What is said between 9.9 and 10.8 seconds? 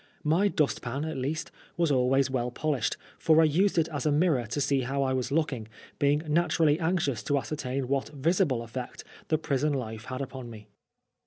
had upon me.